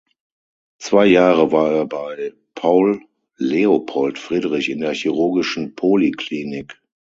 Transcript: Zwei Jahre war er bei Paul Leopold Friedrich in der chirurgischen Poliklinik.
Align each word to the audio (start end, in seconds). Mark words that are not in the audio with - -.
Zwei 0.79 1.05
Jahre 1.05 1.51
war 1.51 1.71
er 1.73 1.85
bei 1.85 2.33
Paul 2.55 3.03
Leopold 3.37 4.17
Friedrich 4.17 4.69
in 4.71 4.79
der 4.79 4.93
chirurgischen 4.95 5.75
Poliklinik. 5.75 6.81